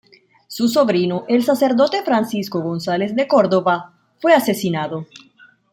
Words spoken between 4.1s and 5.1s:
fue asesinado.